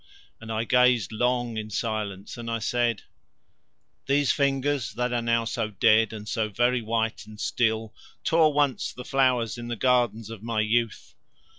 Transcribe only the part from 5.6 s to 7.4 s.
dead and so very white and